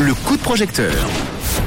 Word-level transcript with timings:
le 0.00 0.14
coup 0.14 0.36
de 0.36 0.42
projecteur. 0.42 0.94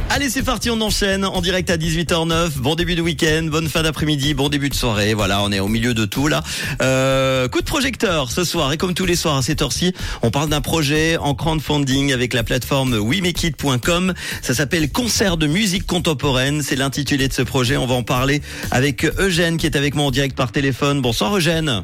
Allez, 0.09 0.29
c'est 0.29 0.43
parti, 0.43 0.69
on 0.71 0.81
enchaîne 0.81 1.23
en 1.23 1.39
direct 1.41 1.69
à 1.69 1.77
18h09. 1.77 2.57
Bon 2.57 2.73
début 2.73 2.95
de 2.95 3.01
week-end, 3.01 3.43
bonne 3.43 3.69
fin 3.69 3.83
d'après-midi, 3.83 4.33
bon 4.33 4.49
début 4.49 4.69
de 4.69 4.73
soirée. 4.73 5.13
Voilà, 5.13 5.43
on 5.43 5.51
est 5.51 5.59
au 5.59 5.67
milieu 5.67 5.93
de 5.93 6.05
tout 6.05 6.27
là. 6.27 6.41
Euh, 6.81 7.47
coup 7.47 7.59
de 7.59 7.65
projecteur 7.65 8.31
ce 8.31 8.43
soir 8.43 8.71
et 8.73 8.77
comme 8.77 8.95
tous 8.95 9.05
les 9.05 9.15
soirs 9.15 9.37
à 9.37 9.41
cette 9.43 9.61
heure-ci, 9.61 9.93
on 10.23 10.31
parle 10.31 10.49
d'un 10.49 10.61
projet 10.61 11.17
en 11.17 11.35
crowdfunding 11.35 12.11
avec 12.11 12.33
la 12.33 12.43
plateforme 12.43 12.95
WeMakeIt.com. 12.95 14.13
Ça 14.41 14.53
s'appelle 14.53 14.91
Concert 14.91 15.37
de 15.37 15.45
musique 15.45 15.85
contemporaine. 15.85 16.63
C'est 16.63 16.75
l'intitulé 16.75 17.27
de 17.27 17.33
ce 17.33 17.43
projet. 17.43 17.77
On 17.77 17.85
va 17.85 17.95
en 17.95 18.03
parler 18.03 18.41
avec 18.71 19.05
Eugène 19.19 19.57
qui 19.57 19.67
est 19.67 19.75
avec 19.75 19.93
moi 19.95 20.05
en 20.05 20.11
direct 20.11 20.35
par 20.35 20.51
téléphone. 20.51 21.01
Bonsoir 21.01 21.35
Eugène. 21.35 21.83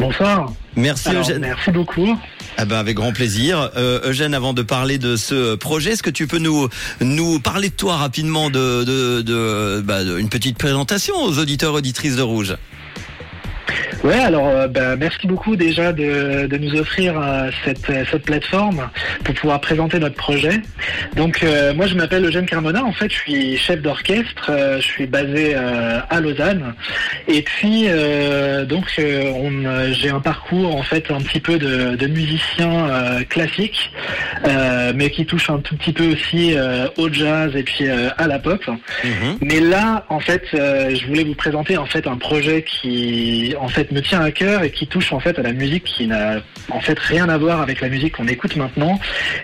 Bonsoir. 0.00 0.52
Merci 0.76 1.10
Eugène. 1.14 1.40
Merci 1.40 1.70
beaucoup. 1.70 2.16
Ah 2.60 2.64
ben 2.64 2.76
avec 2.76 2.96
grand 2.96 3.12
plaisir. 3.12 3.70
Euh, 3.76 4.00
Eugène, 4.10 4.34
avant 4.34 4.52
de 4.52 4.62
parler 4.62 4.98
de 4.98 5.14
ce 5.14 5.54
projet, 5.54 5.92
est-ce 5.92 6.02
que 6.02 6.10
tu 6.10 6.26
peux 6.26 6.38
nous 6.38 6.68
nous 7.00 7.38
parler 7.38 7.68
de 7.68 7.74
toi 7.74 7.96
rapidement, 7.96 8.50
de, 8.50 8.82
de, 8.82 9.80
bah, 9.80 10.02
une 10.02 10.28
petite 10.28 10.58
présentation 10.58 11.14
aux 11.22 11.38
auditeurs 11.38 11.74
auditrices 11.74 12.16
de 12.16 12.22
Rouge? 12.22 12.56
Ouais, 14.04 14.14
alors 14.14 14.48
euh, 14.48 14.68
bah, 14.68 14.94
merci 14.96 15.26
beaucoup 15.26 15.56
déjà 15.56 15.92
de, 15.92 16.46
de 16.46 16.56
nous 16.56 16.78
offrir 16.78 17.20
euh, 17.20 17.50
cette, 17.64 17.90
euh, 17.90 18.04
cette 18.10 18.22
plateforme 18.22 18.88
pour 19.24 19.34
pouvoir 19.34 19.60
présenter 19.60 19.98
notre 19.98 20.14
projet. 20.14 20.60
Donc 21.16 21.44
moi 21.74 21.86
je 21.86 21.94
m'appelle 21.94 22.24
Eugène 22.24 22.46
Carmona, 22.46 22.84
en 22.84 22.92
fait 22.92 23.10
je 23.10 23.16
suis 23.16 23.56
chef 23.56 23.82
d'orchestre, 23.82 24.50
je 24.76 24.82
suis 24.82 25.06
basé 25.06 25.54
à 25.54 26.20
Lausanne 26.20 26.74
et 27.26 27.42
puis 27.42 27.86
donc 28.68 28.84
on, 28.98 29.92
j'ai 29.92 30.10
un 30.10 30.20
parcours 30.20 30.74
en 30.76 30.82
fait 30.82 31.10
un 31.10 31.20
petit 31.20 31.40
peu 31.40 31.58
de, 31.58 31.96
de 31.96 32.06
musicien 32.06 32.88
classique 33.28 33.90
mais 34.94 35.10
qui 35.10 35.26
touche 35.26 35.50
un 35.50 35.58
tout 35.58 35.76
petit 35.76 35.92
peu 35.92 36.12
aussi 36.12 36.54
au 36.96 37.12
jazz 37.12 37.54
et 37.56 37.62
puis 37.62 37.88
à 37.88 38.26
la 38.26 38.38
pop. 38.38 38.62
Mhm. 39.04 39.38
Mais 39.40 39.60
là 39.60 40.04
en 40.08 40.20
fait 40.20 40.44
je 40.52 41.06
voulais 41.06 41.24
vous 41.24 41.34
présenter 41.34 41.76
en 41.76 41.86
fait 41.86 42.06
un 42.06 42.16
projet 42.16 42.62
qui 42.62 43.54
en 43.60 43.68
fait 43.68 43.87
me 43.92 44.00
tient 44.00 44.20
à 44.20 44.30
cœur 44.30 44.62
et 44.62 44.70
qui 44.70 44.86
touche 44.86 45.12
en 45.12 45.20
fait 45.20 45.38
à 45.38 45.42
la 45.42 45.52
musique 45.52 45.84
qui 45.84 46.06
n'a 46.06 46.40
en 46.70 46.80
fait 46.80 46.98
rien 46.98 47.28
à 47.28 47.38
voir 47.38 47.60
avec 47.60 47.80
la 47.80 47.88
musique 47.88 48.16
qu'on 48.16 48.28
écoute 48.28 48.56
maintenant, 48.56 48.98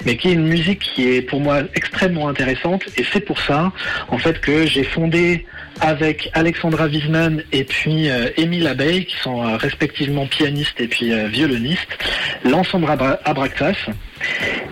mais 0.04 0.16
qui 0.16 0.28
est 0.28 0.32
une 0.32 0.46
musique 0.46 0.80
qui 0.80 1.08
est 1.08 1.22
pour 1.22 1.40
moi 1.40 1.62
extrêmement 1.74 2.28
intéressante 2.28 2.84
et 2.96 3.04
c'est 3.12 3.20
pour 3.20 3.40
ça 3.40 3.72
en 4.08 4.18
fait 4.18 4.40
que 4.40 4.66
j'ai 4.66 4.84
fondé 4.84 5.46
avec 5.80 6.30
Alexandra 6.34 6.86
Wiesmann 6.86 7.42
et 7.52 7.64
puis 7.64 8.08
euh, 8.08 8.28
Émile 8.36 8.66
Abeille, 8.66 9.06
qui 9.06 9.16
sont 9.16 9.42
euh, 9.42 9.56
respectivement 9.56 10.26
pianistes 10.26 10.80
et 10.80 10.88
puis 10.88 11.12
euh, 11.12 11.26
violonistes, 11.28 11.98
l'ensemble 12.44 12.86
Abraxas. 13.24 13.76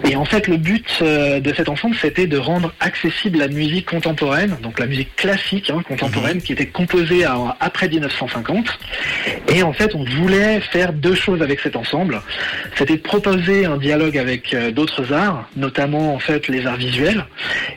Et 0.05 0.17
en 0.17 0.25
fait, 0.25 0.49
le 0.49 0.57
but 0.57 1.03
de 1.03 1.55
cet 1.55 1.69
ensemble, 1.69 1.97
c'était 2.01 2.27
de 2.27 2.39
rendre 2.39 2.73
accessible 2.81 3.39
la 3.39 3.49
musique 3.49 3.87
contemporaine, 3.87 4.57
donc 4.63 4.79
la 4.79 4.87
musique 4.87 5.15
classique 5.17 5.71
hein, 5.71 5.83
contemporaine, 5.87 6.37
mhm. 6.37 6.43
qui 6.43 6.53
était 6.53 6.67
composée 6.67 7.25
après 7.61 7.89
1950. 7.89 8.67
Et 9.49 9.63
en 9.63 9.73
fait, 9.73 9.95
on 9.95 10.05
voulait 10.05 10.61
faire 10.61 10.93
deux 10.93 11.15
choses 11.15 11.43
avec 11.43 11.61
cet 11.61 11.77
ensemble. 11.77 12.21
C'était 12.77 12.97
de 12.97 13.03
proposer 13.03 13.65
un 13.65 13.77
dialogue 13.77 14.19
avec 14.19 14.57
d'autres 14.75 15.13
arts, 15.13 15.49
notamment 15.57 16.15
en 16.15 16.19
fait 16.19 16.49
les 16.49 16.67
arts 16.67 16.77
visuels. 16.77 17.25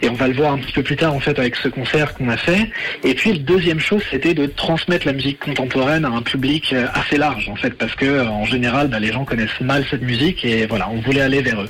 Et 0.01 0.09
on 0.09 0.13
va 0.13 0.27
le 0.27 0.33
voir 0.33 0.53
un 0.53 0.57
petit 0.57 0.73
peu 0.73 0.83
plus 0.83 0.95
tard 0.95 1.13
en 1.13 1.19
fait 1.19 1.37
avec 1.39 1.55
ce 1.55 1.67
concert 1.67 2.13
qu'on 2.13 2.29
a 2.29 2.37
fait. 2.37 2.69
Et 3.03 3.13
puis, 3.13 3.33
la 3.33 3.39
deuxième 3.39 3.79
chose, 3.79 4.01
c'était 4.09 4.33
de 4.33 4.45
transmettre 4.45 5.05
la 5.05 5.13
musique 5.13 5.39
contemporaine 5.39 6.05
à 6.05 6.09
un 6.09 6.21
public 6.21 6.73
euh, 6.73 6.87
assez 6.93 7.17
large, 7.17 7.49
en 7.49 7.55
fait, 7.55 7.71
parce 7.71 7.95
que 7.95 8.05
euh, 8.05 8.27
en 8.27 8.45
général, 8.45 8.87
bah, 8.87 8.99
les 8.99 9.11
gens 9.11 9.25
connaissent 9.25 9.61
mal 9.61 9.85
cette 9.89 10.01
musique 10.01 10.43
et 10.45 10.65
voilà, 10.65 10.89
on 10.89 10.99
voulait 11.01 11.21
aller 11.21 11.41
vers 11.41 11.61
eux. 11.61 11.69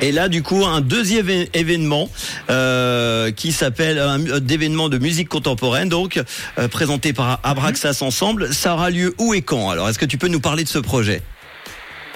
Et 0.00 0.12
là, 0.12 0.28
du 0.28 0.42
coup, 0.42 0.64
un 0.64 0.80
deuxième 0.80 1.28
événement 1.54 2.08
euh, 2.50 3.30
qui 3.30 3.52
s'appelle 3.52 3.98
un 3.98 4.18
d'événement 4.40 4.88
de 4.88 4.98
musique 4.98 5.28
contemporaine, 5.28 5.88
donc 5.88 6.22
présenté 6.70 7.12
par 7.12 7.40
Abraxas 7.42 8.02
Ensemble. 8.02 8.52
Ça 8.52 8.74
aura 8.74 8.90
lieu 8.90 9.14
où 9.18 9.34
et 9.34 9.42
quand 9.42 9.70
Alors, 9.70 9.88
est-ce 9.88 9.98
que 9.98 10.04
tu 10.04 10.18
peux 10.18 10.28
nous 10.28 10.40
parler 10.40 10.64
de 10.64 10.68
ce 10.68 10.78
projet? 10.78 11.22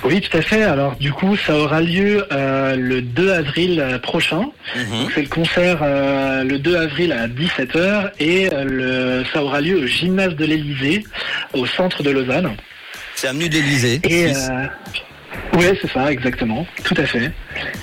Oui, 0.04 0.20
tout 0.20 0.36
à 0.36 0.42
fait. 0.42 0.62
Alors 0.62 0.96
du 0.96 1.12
coup, 1.12 1.36
ça 1.36 1.56
aura 1.56 1.80
lieu 1.80 2.26
euh, 2.32 2.74
le 2.76 3.02
2 3.02 3.32
avril 3.32 3.80
euh, 3.80 3.98
prochain. 3.98 4.46
Mhm. 4.74 5.08
C'est 5.14 5.22
le 5.22 5.28
concert 5.28 5.80
euh, 5.82 6.42
le 6.44 6.58
2 6.58 6.76
avril 6.76 7.12
à 7.12 7.28
17h 7.28 8.12
et 8.18 8.48
le, 8.50 9.24
ça 9.32 9.42
aura 9.42 9.60
lieu 9.60 9.78
au 9.78 9.86
gymnase 9.86 10.34
de 10.36 10.44
l'Elysée, 10.44 11.04
au 11.52 11.66
centre 11.66 12.02
de 12.02 12.10
Lausanne. 12.10 12.56
C'est 13.14 13.28
avenue 13.28 13.48
de 13.48 13.54
l'Elysée. 13.54 14.00
Et 14.04 14.32
oui, 15.54 15.64
c'est 15.80 15.90
ça, 15.90 16.10
exactement. 16.12 16.66
Tout 16.84 16.94
à 16.96 17.04
fait. 17.04 17.32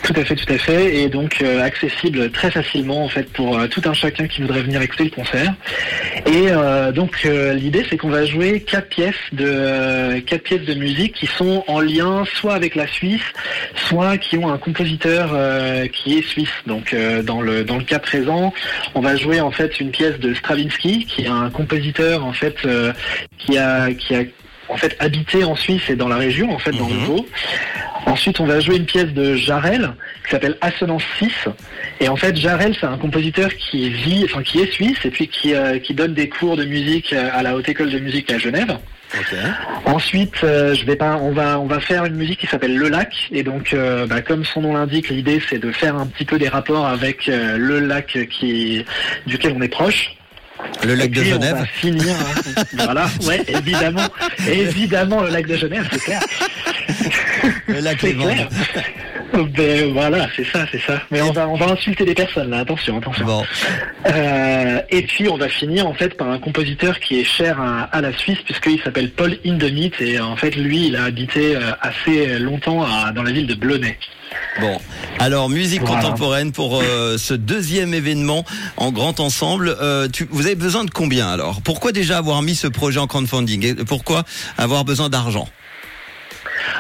Tout 0.04 0.14
à 0.16 0.24
fait, 0.24 0.36
tout 0.36 0.54
à 0.54 0.58
fait. 0.58 0.96
Et 0.96 1.10
donc 1.10 1.42
euh, 1.42 1.62
accessible 1.62 2.32
très 2.32 2.50
facilement 2.50 3.04
en 3.04 3.10
fait 3.10 3.32
pour 3.34 3.58
euh, 3.58 3.68
tout 3.68 3.82
un 3.86 3.94
chacun 3.94 4.28
qui 4.28 4.42
voudrait 4.42 4.62
venir 4.62 4.82
écouter 4.82 5.04
le 5.04 5.10
concert. 5.10 5.54
Et 6.26 6.48
euh, 6.48 6.92
donc 6.92 7.24
l'idée 7.24 7.86
c'est 7.90 7.98
qu'on 7.98 8.10
va 8.10 8.26
jouer 8.26 8.62
quatre 8.62 8.88
pièces 8.88 9.16
de 9.34 10.20
quatre 10.20 10.44
pièces 10.44 10.66
de 10.66 10.74
musique 10.76 11.14
qui 11.14 11.28
sont 11.28 11.64
en 11.68 11.82
lien 11.82 12.24
soit 12.36 12.54
avec 12.54 12.76
la 12.76 12.88
Suisse, 12.88 13.22
soit 13.76 14.18
qui 14.18 14.38
ont 14.38 14.50
un 14.50 14.58
compositeur 14.58 15.36
qui 15.92 16.18
est 16.18 16.28
suisse. 16.28 16.50
Donc 16.66 16.96
dans 17.24 17.42
le 17.42 17.64
dans 17.64 17.78
le 17.78 17.84
cas 17.84 18.00
présent, 18.00 18.54
on 18.96 19.02
va 19.02 19.16
jouer 19.16 19.42
en 19.42 19.52
fait 19.52 19.80
une 19.80 19.92
pièce 19.92 20.20
de 20.20 20.34
Stravinsky 20.34 21.06
qui 21.06 21.24
est 21.24 21.28
un 21.28 21.50
compositeur 21.50 22.26
en 22.26 22.34
fait 22.34 22.56
qui 23.38 23.58
a 23.58 23.92
qui 23.94 24.16
a 24.16 24.24
en 24.78 24.80
fait 24.80 24.96
habité 25.00 25.44
en 25.44 25.56
Suisse 25.56 25.90
et 25.90 25.96
dans 25.96 26.08
la 26.08 26.18
région, 26.18 26.54
en 26.54 26.60
fait 26.60 26.72
dans 26.72 26.88
le 26.88 26.94
mhm. 26.94 27.06
Vaud. 27.06 27.26
Ensuite, 28.06 28.40
on 28.40 28.46
va 28.46 28.60
jouer 28.60 28.78
une 28.78 28.86
pièce 28.86 29.12
de 29.12 29.36
Jarel 29.36 29.92
qui 30.24 30.32
s'appelle 30.32 30.56
Assonance 30.62 31.04
6. 31.18 31.32
Et 32.00 32.08
en 32.08 32.16
fait, 32.16 32.38
Jarel, 32.38 32.76
c'est 32.80 32.86
un 32.86 32.98
compositeur 32.98 33.54
qui 33.56 33.90
vit, 33.90 34.24
enfin 34.26 34.44
qui 34.44 34.60
est 34.60 34.72
suisse 34.72 35.00
et 35.04 35.10
puis 35.10 35.28
qui, 35.28 35.54
euh, 35.54 35.80
qui 35.80 35.94
donne 35.94 36.14
des 36.14 36.30
cours 36.30 36.56
de 36.56 36.64
musique 36.64 37.12
à 37.12 37.42
la 37.42 37.56
Haute 37.56 37.68
École 37.68 37.90
de 37.90 38.00
musique 38.00 38.32
à 38.32 38.38
Genève. 38.38 38.78
Ensuite, 39.86 40.36
euh, 40.44 40.76
je 40.76 40.86
vais 40.86 40.96
pas, 40.96 41.18
on 41.18 41.32
va, 41.32 41.60
on 41.60 41.66
va 41.66 41.80
faire 41.80 42.06
une 42.06 42.16
musique 42.16 42.40
qui 42.40 42.48
s'appelle 42.48 42.78
Le 42.78 42.90
Lac, 42.90 43.30
et 43.32 43.42
donc, 43.42 43.74
euh, 43.74 44.06
bah, 44.06 44.22
comme 44.22 44.46
son 44.46 44.62
nom 44.62 44.74
l'indique, 44.74 45.10
l'idée 45.10 45.42
c'est 45.50 45.60
de 45.60 45.72
faire 45.72 45.96
un 45.96 46.06
petit 46.06 46.26
peu 46.26 46.38
des 46.38 46.50
rapports 46.50 46.86
avec 46.86 47.28
le 47.28 47.80
lac 47.80 48.18
qui, 48.30 48.86
duquel 49.26 49.54
on 49.58 49.62
est 49.62 49.70
proche. 49.70 50.17
Le 50.86 50.96
lac 50.96 51.12
de 51.12 51.24
Genève. 51.24 51.56
On 51.56 51.60
va 51.60 51.66
finir, 51.66 52.16
hein. 52.16 52.64
voilà, 52.74 53.10
ouais, 53.26 53.42
évidemment, 53.48 54.08
évidemment 54.48 55.22
le 55.22 55.30
lac 55.30 55.48
de 55.48 55.56
Genève, 55.56 55.88
c'est 55.92 56.04
clair. 56.04 56.22
Le 57.68 57.80
lac 57.80 58.04
est 58.04 58.14
clair. 58.14 58.48
Ben 59.34 59.92
voilà, 59.94 60.28
c'est 60.36 60.46
ça, 60.46 60.66
c'est 60.72 60.82
ça. 60.82 61.02
Mais 61.12 61.22
on 61.22 61.32
va, 61.32 61.48
on 61.48 61.56
va 61.56 61.68
insulter 61.72 62.06
des 62.06 62.16
personnes 62.16 62.50
là. 62.50 62.60
Attention, 62.60 62.98
attention. 62.98 63.44
Euh, 64.08 64.82
et 64.90 65.02
puis 65.04 65.30
on 65.30 65.38
va 65.38 65.48
finir 65.50 65.88
en 65.88 65.94
fait 65.94 66.16
par 66.16 66.30
un 66.30 66.40
compositeur 66.40 67.00
qui 67.00 67.20
est 67.20 67.24
cher 67.24 67.60
à, 67.62 68.02
la 68.02 68.14
Suisse 68.18 68.40
puisqu'il 68.46 68.82
s'appelle 68.82 69.12
Paul 69.12 69.38
Hindemith 69.46 70.00
et 70.02 70.20
en 70.20 70.36
fait 70.36 70.56
lui, 70.56 70.88
il 70.88 70.96
a 70.96 71.04
habité 71.04 71.56
euh, 71.56 71.72
assez 71.82 72.40
longtemps 72.40 72.86
dans 73.14 73.24
la 73.24 73.32
ville 73.32 73.48
de 73.48 73.56
Blonay. 73.56 73.98
Bon, 74.60 74.80
alors 75.20 75.50
musique 75.50 75.84
contemporaine 75.84 76.52
pour 76.52 76.82
euh, 76.82 77.18
ce 77.18 77.36
deuxième 77.36 77.94
événement 77.94 78.44
en 78.78 78.92
grand 78.92 79.20
ensemble. 79.20 79.76
vous 80.32 80.46
avez 80.46 80.56
besoin 80.56 80.84
de 80.84 80.90
combien 80.90 81.28
alors? 81.28 81.62
Pourquoi 81.62 81.92
déjà 81.92 82.18
avoir 82.18 82.42
mis 82.42 82.56
ce 82.56 82.68
projet 82.68 83.00
en 83.00 83.06
crowdfunding? 83.06 83.66
Et 83.66 83.76
Pourquoi 83.76 84.24
avoir 84.58 84.84
besoin 84.84 85.10
d'argent? 85.10 85.48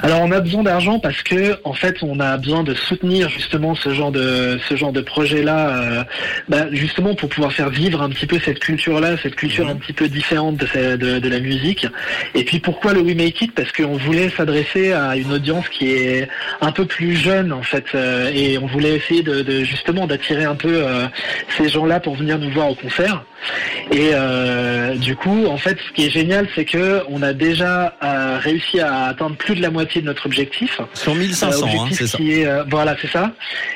Alors 0.03 0.21
on 0.21 0.31
a 0.31 0.39
besoin 0.39 0.63
d'argent 0.63 0.99
parce 0.99 1.23
que 1.23 1.59
en 1.63 1.73
fait 1.73 1.97
on 2.03 2.19
a 2.19 2.37
besoin 2.37 2.63
de 2.63 2.73
soutenir 2.75 3.29
justement 3.29 3.73
ce 3.73 3.89
genre 3.93 4.11
de 4.11 4.59
ce 4.69 4.75
genre 4.75 4.91
de 4.91 5.01
projet 5.01 5.41
là, 5.41 5.69
euh, 5.69 6.03
bah, 6.47 6.67
justement 6.71 7.15
pour 7.15 7.29
pouvoir 7.29 7.51
faire 7.51 7.69
vivre 7.69 8.01
un 8.01 8.09
petit 8.09 8.27
peu 8.27 8.39
cette 8.39 8.59
culture 8.59 8.99
là, 8.99 9.17
cette 9.21 9.35
culture 9.35 9.67
un 9.67 9.75
petit 9.75 9.93
peu 9.93 10.07
différente 10.07 10.57
de, 10.57 11.19
de, 11.19 11.29
la 11.29 11.39
musique. 11.39 11.87
Et 12.35 12.43
puis 12.43 12.59
pourquoi 12.59 12.93
le 12.93 13.01
We 13.01 13.15
Make 13.15 13.41
It? 13.41 13.55
Parce 13.55 13.71
qu'on 13.71 13.97
voulait 13.97 14.29
s'adresser 14.29 14.93
à 14.93 15.17
une 15.17 15.31
audience 15.33 15.67
qui 15.69 15.91
est 15.91 16.27
un 16.61 16.71
peu 16.71 16.85
plus 16.85 17.15
jeune 17.15 17.51
en 17.51 17.63
fait, 17.63 17.85
euh, 17.95 18.31
et 18.33 18.57
on 18.57 18.67
voulait 18.67 18.95
essayer 18.95 19.23
de, 19.23 19.63
justement 19.63 20.05
d'attirer 20.05 20.45
un 20.45 20.55
peu 20.55 20.83
euh, 20.85 21.07
ces 21.57 21.69
gens 21.69 21.85
là 21.85 21.99
pour 21.99 22.15
venir 22.15 22.37
nous 22.37 22.51
voir 22.51 22.69
au 22.69 22.75
concert. 22.75 23.23
Et 23.91 24.11
du 24.97 25.15
coup, 25.15 25.45
en 25.45 25.57
fait, 25.57 25.77
ce 25.87 25.93
qui 25.93 26.05
est 26.05 26.09
génial, 26.09 26.47
c'est 26.55 26.65
que 26.65 27.03
on 27.09 27.21
a 27.21 27.33
déjà 27.33 27.95
réussi 28.41 28.79
à 28.79 29.05
atteindre 29.05 29.37
plus 29.37 29.55
de 29.55 29.61
la 29.61 29.69
moitié 29.69 29.86
de 29.95 30.05
notre 30.05 30.25
objectif. 30.25 30.79
Sur 30.93 31.15
1500, 31.15 31.65
euh, 31.65 31.69
hein, 31.69 31.89
c'est 31.91 32.07
ça. 32.07 32.17
Euh, 32.21 32.63
voilà, 32.69 32.95
c'est 33.01 33.09
ça. 33.09 33.33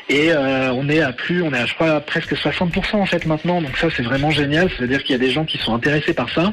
Et 0.09 0.31
euh, 0.31 0.71
on 0.73 0.89
est 0.89 1.01
à 1.01 1.11
plus, 1.11 1.41
on 1.41 1.53
est 1.53 1.57
à 1.57 1.65
je 1.65 1.73
crois 1.73 1.99
presque 2.01 2.33
60% 2.33 2.95
en 2.95 3.05
fait 3.05 3.25
maintenant. 3.25 3.61
Donc 3.61 3.77
ça 3.77 3.87
c'est 3.95 4.03
vraiment 4.03 4.31
génial. 4.31 4.69
C'est-à-dire 4.77 5.03
qu'il 5.03 5.13
y 5.13 5.15
a 5.15 5.19
des 5.19 5.31
gens 5.31 5.45
qui 5.45 5.57
sont 5.57 5.73
intéressés 5.73 6.13
par 6.13 6.29
ça. 6.29 6.51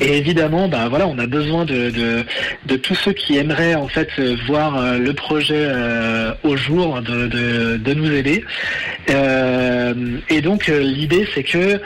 Et 0.00 0.18
évidemment, 0.18 0.68
bah 0.68 0.88
voilà, 0.88 1.06
on 1.06 1.18
a 1.18 1.26
besoin 1.26 1.64
de, 1.64 1.90
de, 1.90 2.76
tous 2.76 2.94
ceux 2.94 3.12
qui 3.12 3.38
aimeraient 3.38 3.74
en 3.74 3.88
fait 3.88 4.08
voir 4.46 4.98
le 4.98 5.12
projet 5.12 5.66
au 6.42 6.56
jour 6.56 7.00
de, 7.00 7.26
de, 7.26 7.94
nous 7.94 8.12
aider. 8.12 8.44
et 9.08 10.40
donc 10.42 10.66
l'idée 10.66 11.26
c'est 11.34 11.42
que 11.42 11.80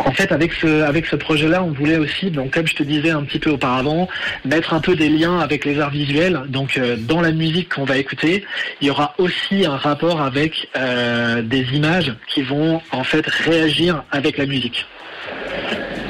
En 0.00 0.12
fait, 0.12 0.32
avec 0.32 0.52
ce, 0.54 0.82
avec 0.82 1.06
ce 1.06 1.14
projet-là, 1.16 1.62
on 1.62 1.70
voulait 1.70 1.98
aussi, 1.98 2.30
donc 2.30 2.52
comme 2.52 2.66
je 2.66 2.74
te 2.74 2.82
disais 2.82 3.10
un 3.10 3.22
petit 3.22 3.38
peu 3.38 3.50
auparavant, 3.50 4.08
mettre 4.44 4.74
un 4.74 4.80
peu 4.80 4.96
des 4.96 5.08
liens 5.08 5.38
avec 5.38 5.64
les 5.64 5.78
arts 5.78 5.90
visuels. 5.90 6.42
Donc, 6.48 6.76
euh, 6.78 6.96
dans 6.98 7.20
la 7.20 7.30
musique 7.30 7.74
qu'on 7.74 7.84
va 7.84 7.96
écouter, 7.96 8.44
il 8.80 8.88
y 8.88 8.90
aura 8.90 9.14
aussi 9.18 9.64
un 9.64 9.76
rapport 9.76 10.20
avec 10.20 10.68
euh, 10.76 11.42
des 11.42 11.62
images 11.74 12.12
qui 12.26 12.42
vont 12.42 12.82
en 12.90 13.04
fait 13.04 13.24
réagir 13.26 14.02
avec 14.10 14.36
la 14.36 14.46
musique. 14.46 14.84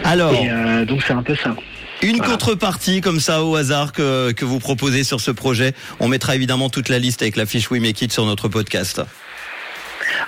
Alors, 0.03 0.33
Et 0.35 0.51
euh, 0.51 0.85
donc 0.85 1.03
c'est 1.07 1.13
un 1.13 1.23
peu 1.23 1.35
ça. 1.37 1.55
une 2.03 2.17
voilà. 2.17 2.33
contrepartie 2.33 3.01
comme 3.01 3.21
ça 3.21 3.45
au 3.45 3.55
hasard 3.55 3.93
que, 3.93 4.33
que 4.33 4.45
vous 4.45 4.59
proposez 4.61 5.05
sur 5.05 5.21
ce 5.21 5.31
projet. 5.31 5.73
On 6.01 6.09
mettra 6.09 6.35
évidemment 6.35 6.71
toute 6.71 6.89
la 6.89 6.99
liste 6.99 7.23
avec 7.23 7.37
la 7.37 7.45
fiche 7.47 7.71
We 7.71 7.81
Make 7.83 8.01
It 8.03 8.13
sur 8.13 8.25
notre 8.25 8.49
podcast. 8.49 9.03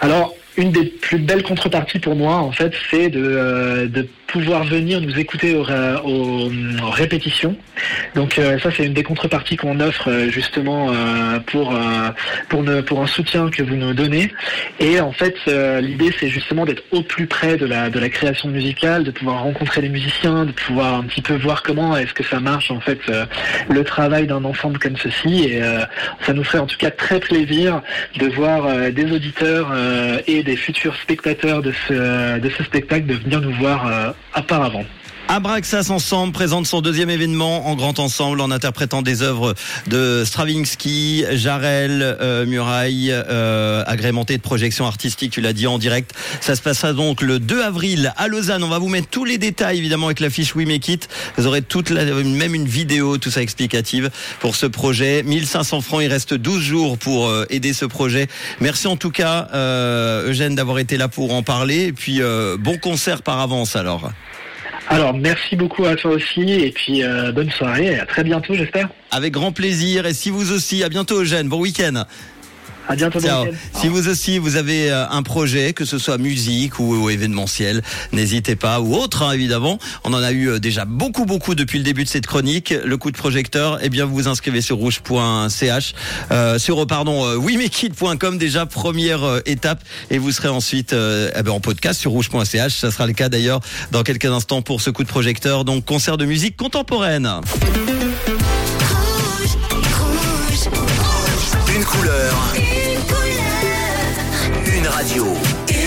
Alors, 0.00 0.34
une 0.56 0.72
des 0.72 0.84
plus 0.84 1.18
belles 1.18 1.42
contreparties 1.42 1.98
pour 1.98 2.16
moi, 2.16 2.36
en 2.36 2.52
fait, 2.52 2.72
c'est 2.90 3.08
de, 3.08 3.22
euh, 3.22 3.88
de 3.88 4.08
pouvoir 4.38 4.64
venir 4.64 5.00
nous 5.00 5.18
écouter 5.18 5.54
aux, 5.54 5.62
aux- 6.04 6.50
répétitions. 6.90 7.56
Donc 8.14 8.38
euh, 8.38 8.58
ça, 8.58 8.70
c'est 8.70 8.84
une 8.84 8.92
des 8.92 9.02
contreparties 9.02 9.56
qu'on 9.56 9.80
offre 9.80 10.08
euh, 10.10 10.30
justement 10.30 10.90
euh, 10.90 11.38
pour 11.46 11.74
pour 12.86 13.02
un 13.02 13.06
soutien 13.06 13.48
que 13.50 13.62
vous 13.62 13.76
nous 13.76 13.94
donnez. 13.94 14.32
Et 14.80 15.00
en 15.00 15.12
fait, 15.12 15.36
l'idée, 15.80 16.10
c'est 16.18 16.28
justement 16.28 16.64
d'être 16.64 16.82
au 16.90 17.02
plus 17.02 17.26
près 17.26 17.56
de 17.56 17.66
la 17.66 18.08
création 18.08 18.48
musicale, 18.48 19.04
de 19.04 19.10
pouvoir 19.10 19.42
rencontrer 19.42 19.80
les 19.80 19.88
musiciens, 19.88 20.44
de 20.44 20.52
pouvoir 20.52 20.94
un 20.94 21.04
petit 21.04 21.22
peu 21.22 21.34
voir 21.36 21.62
comment 21.62 21.96
est-ce 21.96 22.12
que 22.12 22.24
ça 22.24 22.40
marche 22.40 22.70
en 22.70 22.80
fait 22.80 23.00
le 23.68 23.84
travail 23.84 24.26
d'un 24.26 24.44
ensemble 24.44 24.78
comme 24.78 24.96
ceci. 24.96 25.44
Et 25.44 25.60
ça 26.24 26.32
nous 26.32 26.44
ferait 26.44 26.58
en 26.58 26.66
tout 26.66 26.78
cas 26.78 26.90
très 26.90 27.20
plaisir 27.20 27.80
de 28.18 28.26
voir 28.26 28.90
des 28.92 29.10
auditeurs 29.12 29.72
et 30.26 30.42
des 30.42 30.56
futurs 30.56 30.96
spectateurs 30.96 31.62
de 31.62 31.72
ce 31.90 32.62
spectacle 32.64 33.06
de 33.06 33.14
venir 33.14 33.40
nous 33.40 33.52
voir 33.54 34.14
auparavant. 34.34 34.86
Abraxas 35.28 35.90
Ensemble 35.90 36.32
présente 36.32 36.68
son 36.68 36.80
deuxième 36.80 37.10
événement 37.10 37.66
en 37.66 37.74
grand 37.74 37.98
ensemble 37.98 38.40
en 38.40 38.52
interprétant 38.52 39.02
des 39.02 39.22
œuvres 39.22 39.54
de 39.88 40.22
Stravinsky, 40.24 41.24
Jarel, 41.32 42.00
euh, 42.20 42.46
Muraille, 42.46 43.10
euh, 43.10 43.82
agrémentées 43.86 44.36
de 44.36 44.42
projections 44.42 44.86
artistiques, 44.86 45.32
tu 45.32 45.40
l'as 45.40 45.52
dit 45.52 45.66
en 45.66 45.78
direct. 45.78 46.12
Ça 46.40 46.54
se 46.54 46.62
passera 46.62 46.92
donc 46.92 47.22
le 47.22 47.40
2 47.40 47.60
avril 47.60 48.12
à 48.16 48.28
Lausanne. 48.28 48.62
On 48.62 48.68
va 48.68 48.78
vous 48.78 48.88
mettre 48.88 49.08
tous 49.08 49.24
les 49.24 49.36
détails 49.36 49.78
évidemment 49.78 50.06
avec 50.06 50.20
la 50.20 50.30
fiche 50.30 50.54
We 50.54 50.64
Make 50.64 50.88
It. 50.88 51.08
Vous 51.36 51.48
aurez 51.48 51.62
toute 51.62 51.90
la, 51.90 52.04
même 52.04 52.54
une 52.54 52.68
vidéo, 52.68 53.18
tout 53.18 53.30
ça 53.30 53.42
explicative 53.42 54.10
pour 54.38 54.54
ce 54.54 54.66
projet. 54.66 55.24
1500 55.24 55.80
francs, 55.80 56.02
il 56.04 56.08
reste 56.08 56.34
12 56.34 56.62
jours 56.62 56.98
pour 56.98 57.26
euh, 57.26 57.46
aider 57.50 57.72
ce 57.72 57.84
projet. 57.84 58.28
Merci 58.60 58.86
en 58.86 58.96
tout 58.96 59.10
cas 59.10 59.48
Eugène 60.24 60.54
d'avoir 60.54 60.78
été 60.78 60.96
là 60.96 61.08
pour 61.08 61.34
en 61.34 61.42
parler 61.42 61.86
et 61.86 61.92
puis 61.92 62.20
bon 62.58 62.78
concert 62.78 63.22
par 63.22 63.40
avance 63.40 63.74
alors. 63.74 64.10
Alors 64.88 65.14
merci 65.14 65.56
beaucoup 65.56 65.84
à 65.84 65.96
toi 65.96 66.12
aussi 66.12 66.52
et 66.52 66.70
puis 66.70 67.02
euh, 67.02 67.32
bonne 67.32 67.50
soirée 67.50 67.86
et 67.86 67.98
à 67.98 68.06
très 68.06 68.22
bientôt 68.22 68.54
j'espère. 68.54 68.88
Avec 69.10 69.32
grand 69.32 69.52
plaisir. 69.52 70.06
Et 70.06 70.14
si 70.14 70.30
vous 70.30 70.52
aussi, 70.52 70.84
à 70.84 70.88
bientôt 70.88 71.22
Eugène, 71.22 71.48
bon 71.48 71.60
week-end. 71.60 72.04
À 72.88 72.96
bientôt. 72.96 73.20
Ciao. 73.20 73.46
Si 73.74 73.88
vous 73.88 74.08
aussi, 74.08 74.38
vous 74.38 74.56
avez 74.56 74.90
euh, 74.90 75.08
un 75.08 75.22
projet, 75.22 75.72
que 75.72 75.84
ce 75.84 75.98
soit 75.98 76.18
musique 76.18 76.78
ou, 76.78 76.94
ou 76.94 77.10
événementiel, 77.10 77.82
n'hésitez 78.12 78.56
pas, 78.56 78.80
ou 78.80 78.94
autre 78.94 79.22
hein, 79.22 79.32
évidemment. 79.32 79.78
On 80.04 80.12
en 80.14 80.22
a 80.22 80.32
eu 80.32 80.50
euh, 80.50 80.58
déjà 80.58 80.84
beaucoup, 80.84 81.24
beaucoup 81.24 81.54
depuis 81.54 81.78
le 81.78 81.84
début 81.84 82.04
de 82.04 82.08
cette 82.08 82.26
chronique. 82.26 82.72
Le 82.84 82.96
coup 82.96 83.10
de 83.10 83.16
projecteur, 83.16 83.78
eh 83.82 83.88
bien 83.88 84.04
vous 84.04 84.14
vous 84.14 84.28
inscrivez 84.28 84.60
sur 84.60 84.76
rouge.ch, 84.76 85.94
euh, 86.30 86.58
sur 86.58 86.82
euh, 86.82 86.86
pardon, 86.86 87.24
euh, 87.26 87.36
wemekit.com 87.36 88.38
déjà 88.38 88.66
première 88.66 89.24
euh, 89.24 89.40
étape, 89.46 89.82
et 90.10 90.18
vous 90.18 90.30
serez 90.30 90.48
ensuite 90.48 90.92
euh, 90.92 91.30
eh 91.36 91.42
ben, 91.42 91.52
en 91.52 91.60
podcast 91.60 92.00
sur 92.00 92.12
rouge.ch. 92.12 92.72
Ça 92.72 92.90
sera 92.90 93.06
le 93.06 93.12
cas 93.12 93.28
d'ailleurs 93.28 93.60
dans 93.90 94.02
quelques 94.02 94.26
instants 94.26 94.62
pour 94.62 94.80
ce 94.80 94.90
coup 94.90 95.02
de 95.02 95.08
projecteur. 95.08 95.64
Donc 95.64 95.84
concert 95.84 96.16
de 96.16 96.24
musique 96.24 96.56
contemporaine. 96.56 97.26
Rouge, 99.36 99.56
rouge, 100.70 101.76
une 101.76 101.84
couleur. 101.84 102.65
Radio. 105.06 105.85